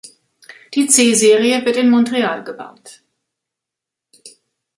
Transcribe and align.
Die 0.73 0.87
C-Serie 0.87 1.63
wird 1.63 1.77
in 1.77 1.91
Montreal 1.91 2.43
gebaut. 2.43 3.03